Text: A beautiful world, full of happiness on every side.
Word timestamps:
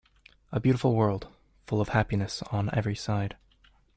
A 0.51 0.59
beautiful 0.59 0.95
world, 0.95 1.27
full 1.67 1.79
of 1.79 1.89
happiness 1.89 2.41
on 2.51 2.71
every 2.73 2.95
side. 2.95 3.37